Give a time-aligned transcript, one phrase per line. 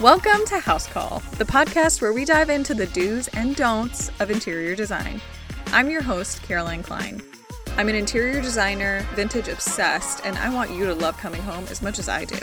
[0.00, 4.30] Welcome to House Call, the podcast where we dive into the do's and don'ts of
[4.30, 5.22] interior design.
[5.68, 7.22] I'm your host, Caroline Klein.
[7.78, 11.80] I'm an interior designer, vintage obsessed, and I want you to love coming home as
[11.80, 12.38] much as I do.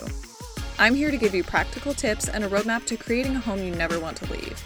[0.80, 3.76] I'm here to give you practical tips and a roadmap to creating a home you
[3.76, 4.58] never want to leave.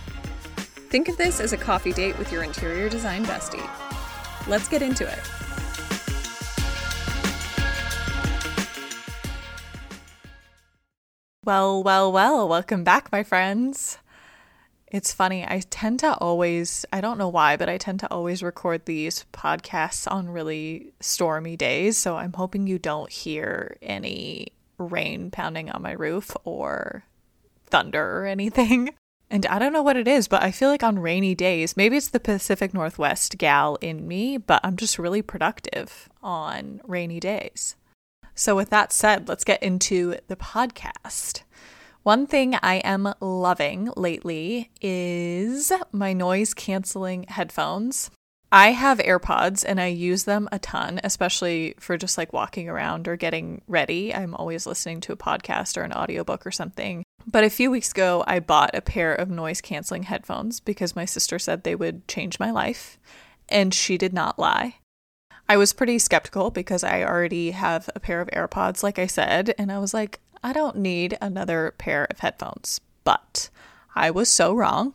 [0.90, 3.70] Think of this as a coffee date with your interior design bestie.
[4.48, 5.20] Let's get into it.
[11.48, 14.00] Well, well, well, welcome back, my friends.
[14.88, 18.44] It's funny, I tend to always, I don't know why, but I tend to always
[18.44, 21.98] record these podcasts on really stormy days.
[21.98, 27.06] So I'm hoping you don't hear any rain pounding on my roof or
[27.68, 28.90] thunder or anything.
[29.30, 31.98] And I don't know what it is, but I feel like on rainy days, maybe
[31.98, 37.76] it's the Pacific Northwest gal in me, but I'm just really productive on rainy days.
[38.38, 41.42] So, with that said, let's get into the podcast.
[42.04, 48.12] One thing I am loving lately is my noise canceling headphones.
[48.52, 53.08] I have AirPods and I use them a ton, especially for just like walking around
[53.08, 54.14] or getting ready.
[54.14, 57.04] I'm always listening to a podcast or an audiobook or something.
[57.26, 61.06] But a few weeks ago, I bought a pair of noise canceling headphones because my
[61.06, 63.00] sister said they would change my life,
[63.50, 64.76] and she did not lie.
[65.50, 69.56] I was pretty skeptical because I already have a pair of AirPods, like I said,
[69.58, 72.82] and I was like, I don't need another pair of headphones.
[73.06, 73.50] But
[73.96, 74.94] I was so wrong.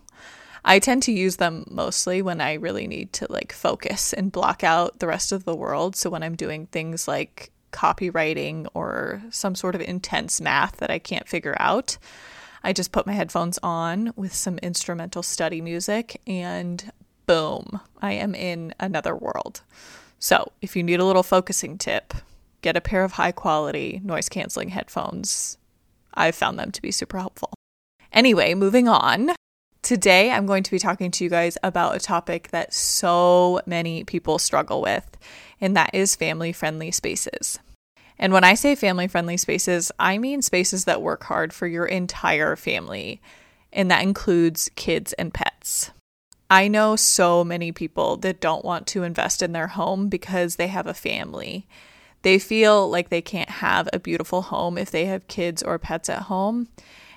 [0.65, 4.63] I tend to use them mostly when I really need to like focus and block
[4.63, 5.97] out the rest of the world.
[5.97, 10.99] So when I'm doing things like copywriting or some sort of intense math that I
[10.99, 11.97] can't figure out,
[12.63, 16.93] I just put my headphones on with some instrumental study music and
[17.27, 19.63] boom, I am in another world.
[20.23, 22.15] So, if you need a little focusing tip,
[22.61, 25.59] get a pair of high quality noise canceling headphones.
[26.15, 27.53] I've found them to be super helpful.
[28.13, 29.33] Anyway, moving on.
[29.83, 34.05] Today, I'm going to be talking to you guys about a topic that so many
[34.05, 35.19] people struggle with,
[35.61, 37.59] and that is family friendly spaces.
[38.17, 41.87] And when I say family friendly spaces, I mean spaces that work hard for your
[41.87, 43.21] entire family,
[43.73, 45.91] and that includes kids and pets.
[46.53, 50.67] I know so many people that don't want to invest in their home because they
[50.67, 51.67] have a family.
[52.21, 56.11] They feel like they can't have a beautiful home if they have kids or pets
[56.11, 56.69] at home.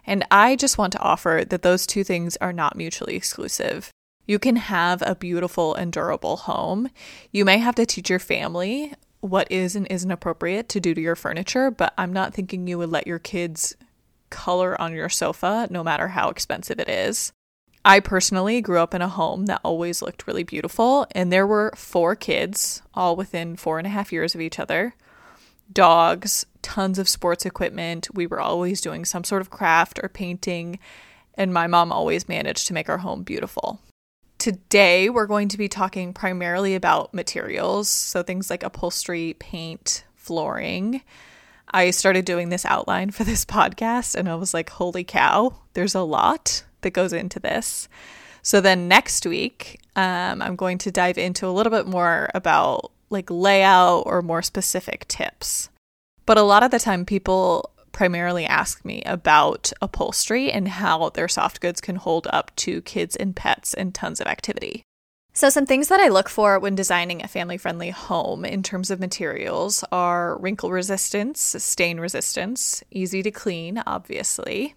[0.07, 3.91] And I just want to offer that those two things are not mutually exclusive.
[4.25, 6.89] You can have a beautiful and durable home.
[7.33, 11.01] You may have to teach your family what is and isn't appropriate to do to
[11.01, 13.75] your furniture, but I'm not thinking you would let your kids
[14.29, 17.33] color on your sofa no matter how expensive it is.
[17.87, 21.71] I personally grew up in a home that always looked really beautiful, and there were
[21.75, 24.95] four kids, all within four and a half years of each other.
[25.71, 28.07] Dogs, tons of sports equipment.
[28.11, 30.79] We were always doing some sort of craft or painting,
[31.35, 33.79] and my mom always managed to make our home beautiful.
[34.39, 41.03] Today, we're going to be talking primarily about materials, so things like upholstery, paint, flooring.
[41.69, 45.93] I started doing this outline for this podcast, and I was like, holy cow, there's
[45.93, 47.89] a lot that goes into this.
[48.41, 52.91] So then next week, um, I'm going to dive into a little bit more about
[53.09, 55.69] like layout or more specific tips.
[56.25, 61.27] But a lot of the time, people primarily ask me about upholstery and how their
[61.27, 64.83] soft goods can hold up to kids and pets and tons of activity.
[65.33, 68.89] So, some things that I look for when designing a family friendly home in terms
[68.89, 74.75] of materials are wrinkle resistance, stain resistance, easy to clean, obviously,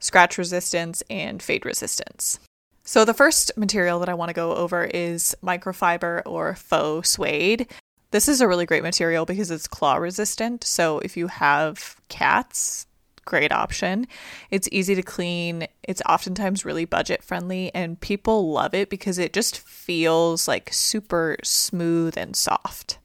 [0.00, 2.40] scratch resistance, and fade resistance.
[2.82, 7.68] So, the first material that I want to go over is microfiber or faux suede.
[8.10, 10.64] This is a really great material because it's claw resistant.
[10.64, 12.86] So, if you have cats,
[13.24, 14.08] great option.
[14.50, 15.68] It's easy to clean.
[15.84, 21.36] It's oftentimes really budget friendly, and people love it because it just feels like super
[21.44, 22.98] smooth and soft.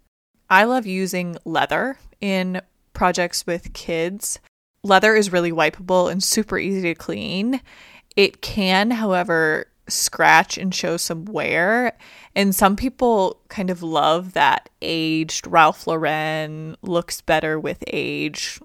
[0.49, 2.61] I love using leather in
[2.93, 4.39] projects with kids
[4.85, 7.59] leather is really wipeable and super easy to clean.
[8.15, 11.97] It can, however, scratch and show some wear.
[12.35, 18.59] And some people kind of love that aged Ralph Lauren looks better with age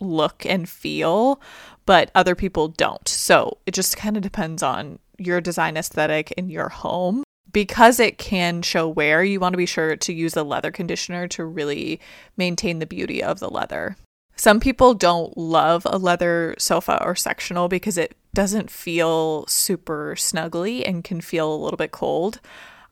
[0.00, 1.40] look and feel,
[1.86, 3.06] but other people don't.
[3.08, 7.24] So it just kind of depends on your design aesthetic in your home.
[7.52, 11.28] Because it can show wear, you want to be sure to use a leather conditioner
[11.28, 12.00] to really
[12.36, 13.96] maintain the beauty of the leather.
[14.36, 20.86] Some people don't love a leather sofa or sectional because it doesn't feel super snuggly
[20.86, 22.40] and can feel a little bit cold.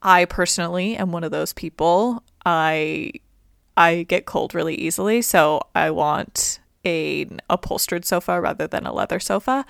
[0.02, 2.22] I personally am one of those people.
[2.46, 3.12] I
[3.76, 9.20] I get cold really easily, so I want an upholstered sofa rather than a leather
[9.20, 9.64] sofa.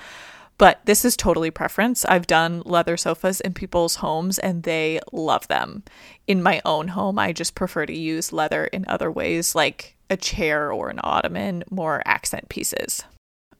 [0.62, 2.04] But this is totally preference.
[2.04, 5.82] I've done leather sofas in people's homes and they love them.
[6.28, 10.16] In my own home, I just prefer to use leather in other ways, like a
[10.16, 13.02] chair or an ottoman, more accent pieces.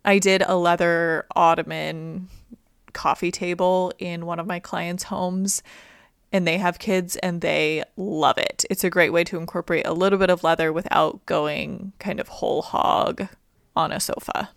[0.04, 2.28] I did a leather ottoman
[2.92, 5.64] coffee table in one of my clients' homes
[6.32, 8.64] and they have kids and they love it.
[8.70, 12.28] It's a great way to incorporate a little bit of leather without going kind of
[12.28, 13.26] whole hog
[13.74, 14.50] on a sofa.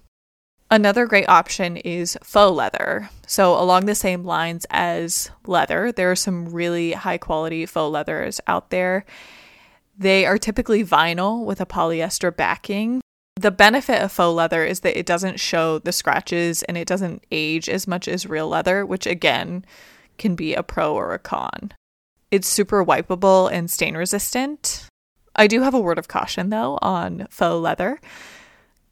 [0.76, 3.10] Another great option is faux leather.
[3.28, 8.42] So, along the same lines as leather, there are some really high quality faux leathers
[8.46, 9.06] out there.
[9.98, 13.00] They are typically vinyl with a polyester backing.
[13.38, 17.24] The benefit of faux leather is that it doesn't show the scratches and it doesn't
[17.32, 19.64] age as much as real leather, which again
[20.18, 21.72] can be a pro or a con.
[22.32, 24.90] It's super wipeable and stain resistant.
[25.38, 28.02] I do have a word of caution though on faux leather.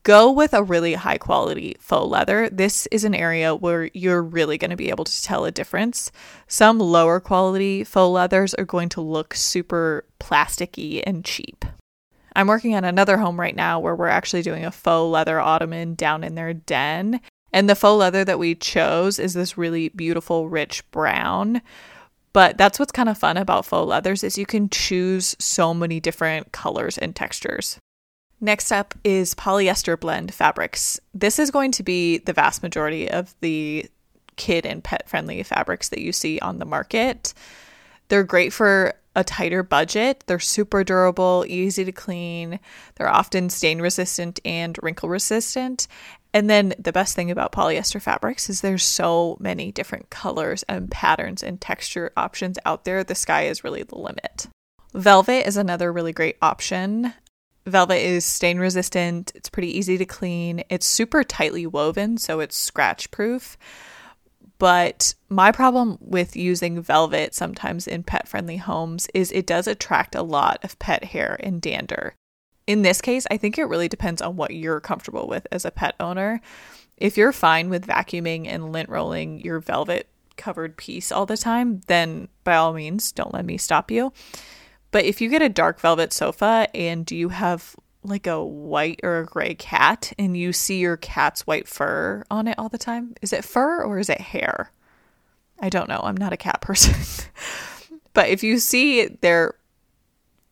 [0.03, 2.49] Go with a really high quality faux leather.
[2.49, 6.11] This is an area where you're really going to be able to tell a difference.
[6.45, 11.63] Some lower quality faux leathers are going to look super plasticky and cheap.
[12.35, 15.95] I'm working on another home right now where we're actually doing a faux leather ottoman
[15.95, 17.21] down in their den.
[17.53, 21.61] And the faux leather that we chose is this really beautiful, rich brown.
[22.33, 26.01] But that's what's kind of fun about faux leathers is you can choose so many
[26.01, 27.79] different colors and textures.
[28.43, 30.99] Next up is polyester blend fabrics.
[31.13, 33.85] This is going to be the vast majority of the
[34.35, 37.33] kid and pet friendly fabrics that you see on the market.
[38.09, 40.25] They're great for a tighter budget.
[40.27, 42.59] They're super durable, easy to clean.
[42.95, 45.87] They're often stain resistant and wrinkle resistant.
[46.33, 50.91] And then the best thing about polyester fabrics is there's so many different colors and
[50.91, 53.05] patterns and texture options out there.
[53.05, 54.47] The sky is really the limit.
[54.93, 57.13] Velvet is another really great option.
[57.65, 62.57] Velvet is stain resistant, it's pretty easy to clean, it's super tightly woven, so it's
[62.57, 63.57] scratch proof.
[64.57, 70.15] But my problem with using velvet sometimes in pet friendly homes is it does attract
[70.15, 72.15] a lot of pet hair and dander.
[72.65, 75.71] In this case, I think it really depends on what you're comfortable with as a
[75.71, 76.39] pet owner.
[76.97, 80.07] If you're fine with vacuuming and lint rolling your velvet
[80.37, 84.13] covered piece all the time, then by all means, don't let me stop you.
[84.93, 89.19] But if you get a dark velvet sofa and you have like a white or
[89.19, 93.15] a gray cat and you see your cat's white fur on it all the time.
[93.21, 94.71] Is it fur or is it hair?
[95.59, 96.01] I don't know.
[96.03, 96.93] I'm not a cat person.
[98.13, 99.55] but if you see their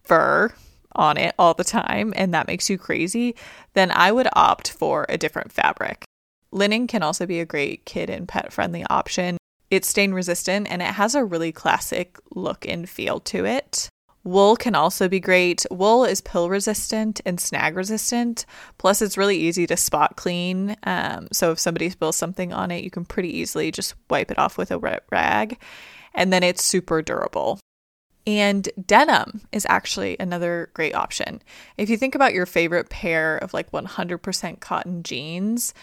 [0.03, 0.51] fur
[0.95, 3.35] on it all the time and that makes you crazy,
[3.75, 6.03] then I would opt for a different fabric.
[6.51, 9.37] Linen can also be a great kid and pet friendly option.
[9.69, 13.87] It's stain resistant and it has a really classic look and feel to it.
[14.23, 15.65] Wool can also be great.
[15.71, 18.45] Wool is pill resistant and snag resistant.
[18.77, 20.75] Plus, it's really easy to spot clean.
[20.83, 24.37] Um, so, if somebody spills something on it, you can pretty easily just wipe it
[24.37, 25.59] off with a rag.
[26.13, 27.59] And then it's super durable.
[28.27, 31.41] And denim is actually another great option.
[31.77, 35.73] If you think about your favorite pair of like 100% cotton jeans,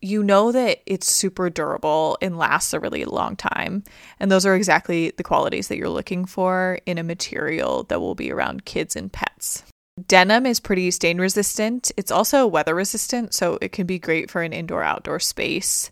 [0.00, 3.82] you know that it's super durable and lasts a really long time.
[4.20, 8.14] And those are exactly the qualities that you're looking for in a material that will
[8.14, 9.64] be around kids and pets.
[10.06, 11.90] Denim is pretty stain resistant.
[11.96, 15.90] It's also weather resistant, so it can be great for an indoor outdoor space.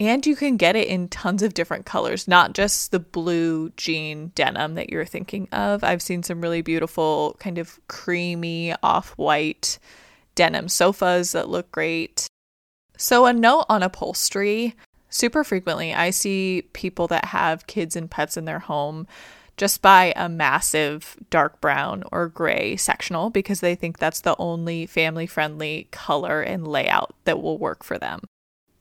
[0.00, 4.30] And you can get it in tons of different colors, not just the blue jean
[4.36, 5.82] denim that you're thinking of.
[5.82, 9.80] I've seen some really beautiful, kind of creamy off white
[10.36, 12.28] denim sofas that look great.
[12.98, 14.74] So, a note on upholstery
[15.08, 19.06] super frequently, I see people that have kids and pets in their home
[19.56, 24.84] just buy a massive dark brown or gray sectional because they think that's the only
[24.86, 28.20] family friendly color and layout that will work for them.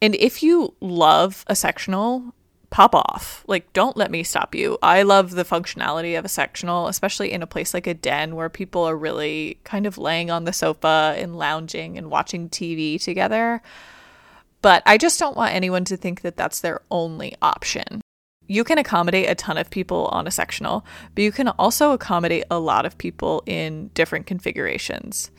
[0.02, 2.34] And if you love a sectional,
[2.70, 3.44] pop off.
[3.48, 4.78] Like, don't let me stop you.
[4.84, 8.50] I love the functionality of a sectional, especially in a place like a den where
[8.50, 13.62] people are really kind of laying on the sofa and lounging and watching TV together.
[14.62, 18.02] But I just don't want anyone to think that that's their only option.
[18.48, 22.46] You can accommodate a ton of people on a sectional, but you can also accommodate
[22.50, 25.32] a lot of people in different configurations.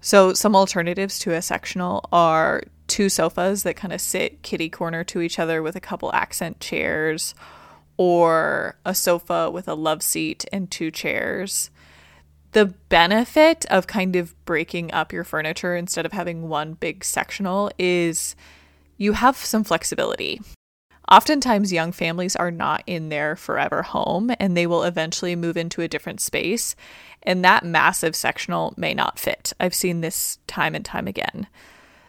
[0.00, 5.04] So, some alternatives to a sectional are two sofas that kind of sit kitty corner
[5.04, 7.34] to each other with a couple accent chairs,
[7.96, 11.70] or a sofa with a love seat and two chairs.
[12.52, 17.70] The benefit of kind of breaking up your furniture instead of having one big sectional
[17.78, 18.36] is
[18.96, 20.40] you have some flexibility.
[21.08, 25.80] Oftentimes, young families are not in their forever home and they will eventually move into
[25.80, 26.74] a different space,
[27.22, 29.52] and that massive sectional may not fit.
[29.60, 31.46] I've seen this time and time again.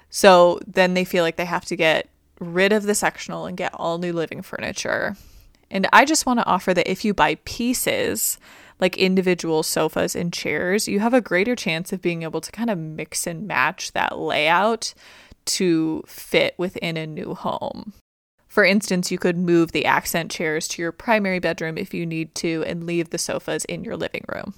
[0.10, 3.74] So then they feel like they have to get rid of the sectional and get
[3.74, 5.16] all new living furniture.
[5.70, 8.38] And I just want to offer that if you buy pieces,
[8.80, 12.70] like individual sofas and chairs, you have a greater chance of being able to kind
[12.70, 14.94] of mix and match that layout
[15.48, 17.94] to fit within a new home.
[18.48, 22.34] For instance, you could move the accent chairs to your primary bedroom if you need
[22.36, 24.54] to and leave the sofas in your living room.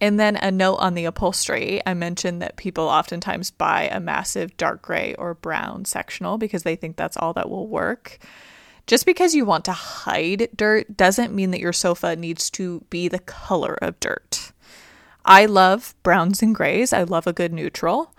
[0.00, 1.80] And then a note on the upholstery.
[1.86, 6.76] I mentioned that people oftentimes buy a massive dark gray or brown sectional because they
[6.76, 8.18] think that's all that will work.
[8.86, 13.08] Just because you want to hide dirt doesn't mean that your sofa needs to be
[13.08, 14.52] the color of dirt.
[15.24, 18.14] I love browns and grays, I love a good neutral,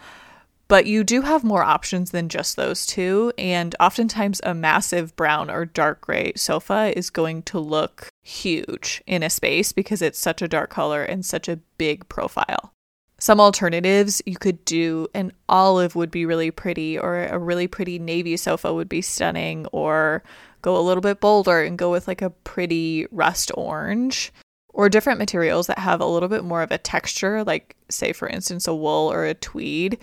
[0.68, 3.32] but you do have more options than just those two.
[3.38, 9.24] And oftentimes, a massive brown or dark gray sofa is going to look huge in
[9.24, 12.74] a space because it's such a dark color and such a big profile.
[13.20, 17.98] Some alternatives you could do an olive would be really pretty, or a really pretty
[17.98, 20.24] navy sofa would be stunning, or
[20.62, 24.32] go a little bit bolder and go with like a pretty rust orange
[24.70, 28.28] or different materials that have a little bit more of a texture, like, say, for
[28.28, 29.98] instance, a wool or a tweed,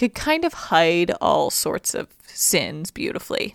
[0.00, 3.54] could kind of hide all sorts of sins beautifully.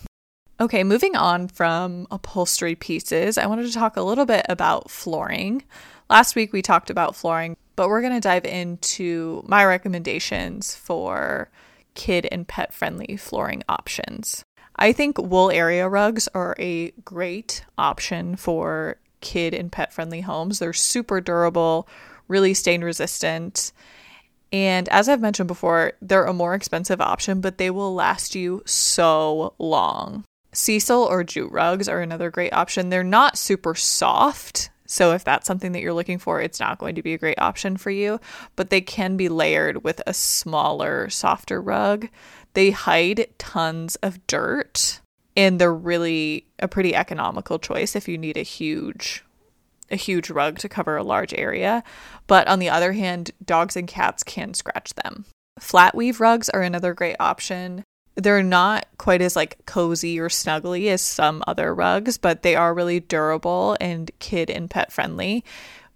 [0.60, 5.64] Okay, moving on from upholstery pieces, I wanted to talk a little bit about flooring.
[6.08, 11.50] Last week we talked about flooring, but we're going to dive into my recommendations for
[11.96, 14.46] kid and pet friendly flooring options.
[14.76, 20.60] I think wool area rugs are a great option for kid and pet friendly homes.
[20.60, 21.88] They're super durable,
[22.28, 23.72] really stain resistant.
[24.56, 28.64] And as I've mentioned before, they're a more expensive option, but they will last you
[28.66, 30.24] so long.
[30.54, 32.88] Sisal or jute rugs are another great option.
[32.88, 34.70] They're not super soft.
[34.86, 37.40] So, if that's something that you're looking for, it's not going to be a great
[37.40, 38.22] option for you,
[38.56, 42.08] but they can be layered with a smaller, softer rug
[42.56, 45.02] they hide tons of dirt
[45.38, 49.24] and they're really a pretty economical choice if you need a huge
[49.92, 51.84] a huge rug to cover a large area.
[52.28, 55.26] But on the other hand, dogs and cats can scratch them.
[55.60, 57.84] Flat weave rugs are another great option.
[58.16, 62.74] They're not quite as like cozy or snuggly as some other rugs, but they are
[62.74, 65.44] really durable and kid and pet friendly.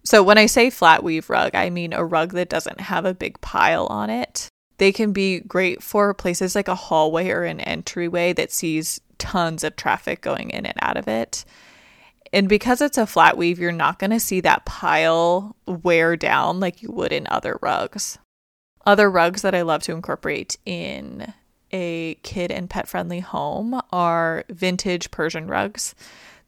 [0.03, 3.13] So when I say flat weave rug, I mean a rug that doesn't have a
[3.13, 4.49] big pile on it.
[4.77, 9.63] They can be great for places like a hallway or an entryway that sees tons
[9.63, 11.43] of traffic going in and out of it.
[12.31, 16.59] And because it's a flat weave, you're not going to see that pile wear down
[16.59, 18.17] like you would in other rugs.
[18.85, 21.33] Other rugs that I love to incorporate in
[21.71, 25.95] a kid and pet friendly home are vintage Persian rugs.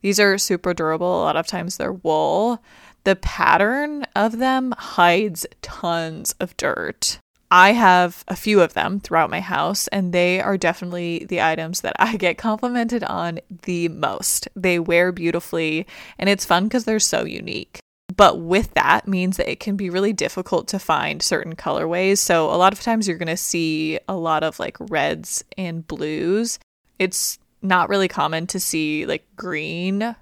[0.02, 1.22] These are super durable.
[1.22, 2.64] A lot of times they're wool.
[3.04, 7.20] The pattern of them hides tons of dirt.
[7.54, 11.82] I have a few of them throughout my house, and they are definitely the items
[11.82, 14.48] that I get complimented on the most.
[14.56, 15.86] They wear beautifully,
[16.18, 17.80] and it's fun because they're so unique.
[18.16, 22.20] But with that means that it can be really difficult to find certain colorways.
[22.20, 25.86] So a lot of times you're going to see a lot of like reds and
[25.86, 26.58] blues.
[27.00, 30.16] It's not really common to see like green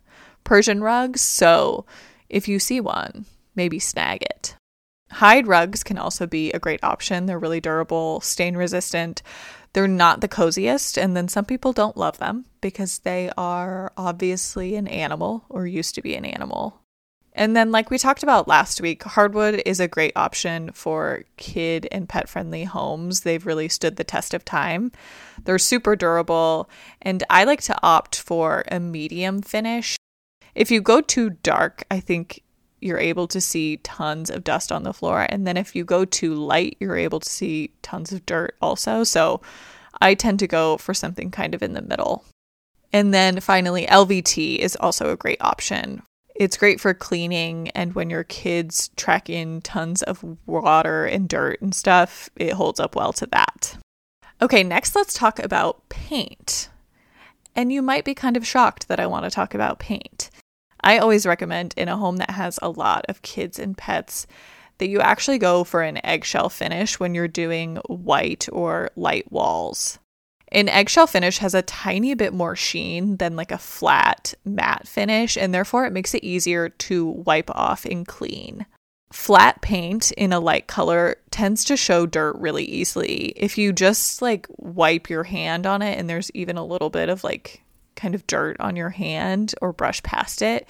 [0.44, 1.22] Persian rugs.
[1.22, 1.86] So
[2.28, 4.56] if you see one, maybe snag it.
[5.12, 7.26] Hide rugs can also be a great option.
[7.26, 9.22] They're really durable, stain resistant.
[9.74, 14.76] They're not the coziest, and then some people don't love them because they are obviously
[14.76, 16.82] an animal or used to be an animal.
[17.34, 21.88] And then, like we talked about last week, hardwood is a great option for kid
[21.92, 23.22] and pet friendly homes.
[23.22, 24.92] They've really stood the test of time.
[25.44, 26.70] They're super durable,
[27.02, 29.96] and I like to opt for a medium finish.
[30.56, 32.42] If you go too dark, I think
[32.82, 35.26] you're able to see tons of dust on the floor.
[35.30, 39.04] And then if you go too light, you're able to see tons of dirt also.
[39.04, 39.42] So
[40.02, 42.24] I tend to go for something kind of in the middle.
[42.92, 46.02] And then finally, LVT is also a great option.
[46.36, 51.62] It's great for cleaning, and when your kids track in tons of water and dirt
[51.62, 53.78] and stuff, it holds up well to that.
[54.42, 56.70] Okay, next let's talk about paint.
[57.56, 60.30] And you might be kind of shocked that I want to talk about paint.
[60.82, 64.28] I always recommend in a home that has a lot of kids and pets
[64.80, 70.00] that you actually go for an eggshell finish when you're doing white or light walls.
[70.52, 75.38] An eggshell finish has a tiny bit more sheen than like a flat matte finish,
[75.38, 78.66] and therefore it makes it easier to wipe off and clean.
[79.12, 83.34] Flat paint in a light color tends to show dirt really easily.
[83.36, 87.10] If you just like wipe your hand on it and there's even a little bit
[87.10, 87.64] of like
[88.00, 90.68] kind of dirt on your hand or brush past it,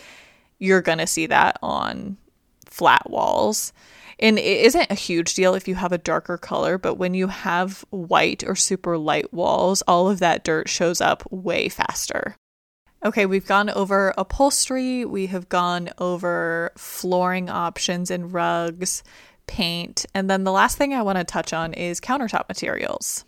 [0.57, 2.17] you're going to see that on
[2.65, 3.71] flat walls.
[4.19, 7.27] And it isn't a huge deal if you have a darker color, but when you
[7.27, 12.35] have white or super light walls, all of that dirt shows up way faster.
[13.05, 19.03] Okay, we've gone over upholstery, we have gone over flooring options and rugs,
[19.47, 23.23] paint, and then the last thing I want to touch on is countertop materials.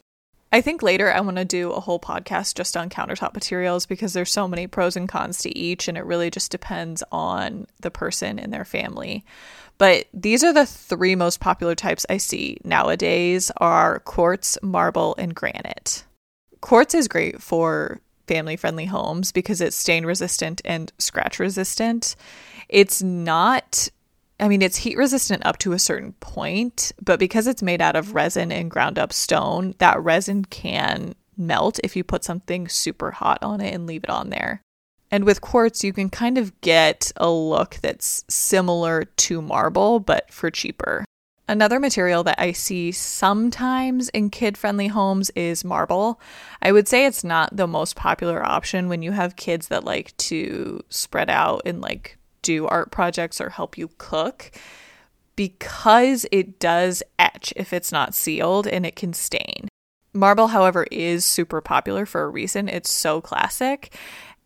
[0.54, 4.12] I think later I want to do a whole podcast just on countertop materials because
[4.12, 7.92] there's so many pros and cons to each and it really just depends on the
[7.92, 9.24] person and their family.
[9.78, 15.34] But these are the three most popular types I see nowadays are quartz, marble, and
[15.34, 16.04] granite.
[16.60, 22.16] Quartz is great for family friendly homes because it's stain resistant and scratch resistant.
[22.70, 23.90] It's not
[24.42, 27.96] I mean, it's heat resistant up to a certain point, but because it's made out
[27.96, 33.12] of resin and ground up stone, that resin can melt if you put something super
[33.12, 34.64] hot on it and leave it on there.
[35.12, 40.34] And with quartz, you can kind of get a look that's similar to marble, but
[40.34, 41.06] for cheaper.
[41.48, 46.20] Another material that I see sometimes in kid friendly homes is marble.
[46.62, 50.16] I would say it's not the most popular option when you have kids that like
[50.18, 54.52] to spread out and like do art projects or help you cook
[55.36, 59.68] because it does etch if it's not sealed and it can stain.
[60.14, 62.68] Marble, however, is super popular for a reason.
[62.68, 63.96] It's so classic.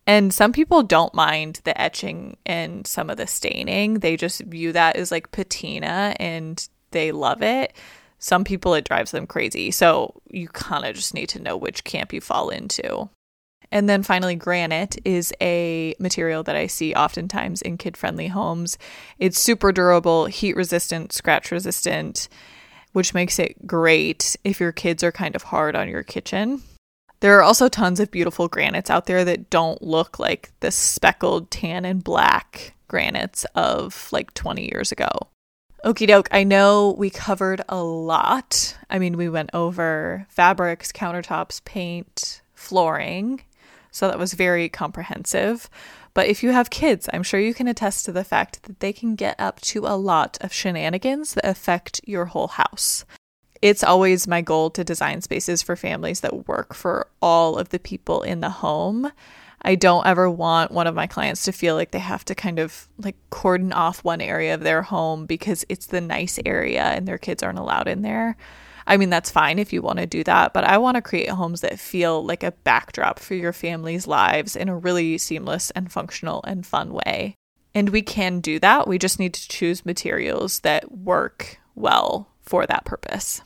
[0.06, 3.94] And some people don't mind the etching and some of the staining.
[3.94, 7.72] They just view that as like patina and they love it.
[8.20, 9.72] Some people it drives them crazy.
[9.72, 13.10] So you kind of just need to know which camp you fall into.
[13.72, 18.78] And then finally, granite is a material that I see oftentimes in kid friendly homes.
[19.18, 22.28] It's super durable, heat resistant, scratch resistant,
[22.92, 26.62] which makes it great if your kids are kind of hard on your kitchen.
[27.20, 31.50] There are also tons of beautiful granites out there that don't look like the speckled
[31.50, 35.08] tan and black granites of like 20 years ago.
[35.84, 38.76] Okie doke, I know we covered a lot.
[38.90, 43.42] I mean, we went over fabrics, countertops, paint, flooring.
[43.96, 45.70] So that was very comprehensive.
[46.12, 48.92] But if you have kids, I'm sure you can attest to the fact that they
[48.92, 53.06] can get up to a lot of shenanigans that affect your whole house.
[53.62, 57.78] It's always my goal to design spaces for families that work for all of the
[57.78, 59.10] people in the home.
[59.62, 62.58] I don't ever want one of my clients to feel like they have to kind
[62.58, 67.08] of like cordon off one area of their home because it's the nice area and
[67.08, 68.36] their kids aren't allowed in there.
[68.86, 71.28] I mean, that's fine if you want to do that, but I want to create
[71.28, 75.90] homes that feel like a backdrop for your family's lives in a really seamless and
[75.90, 77.34] functional and fun way.
[77.74, 78.86] And we can do that.
[78.86, 83.42] We just need to choose materials that work well for that purpose.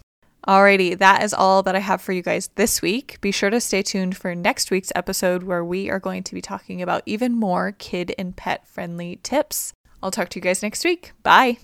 [0.46, 3.20] Alrighty, that is all that I have for you guys this week.
[3.20, 6.40] Be sure to stay tuned for next week's episode where we are going to be
[6.40, 9.72] talking about even more kid and pet friendly tips.
[10.02, 11.12] I'll talk to you guys next week.
[11.22, 11.58] Bye.